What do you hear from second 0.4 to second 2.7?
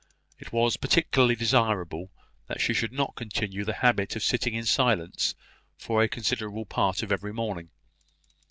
was particularly desirable that